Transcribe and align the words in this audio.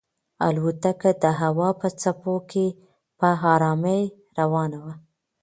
الوتکه 0.47 1.11
د 1.23 1.25
هوا 1.41 1.69
په 1.79 1.87
څپو 2.01 2.35
کې 2.51 2.67
په 3.19 3.27
ارامۍ 3.53 4.01
روانه 4.39 4.79
وه. 4.83 4.93